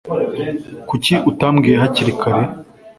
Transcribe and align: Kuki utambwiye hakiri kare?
Kuki 0.89 1.13
utambwiye 1.29 1.75
hakiri 1.83 2.13
kare? 2.21 2.43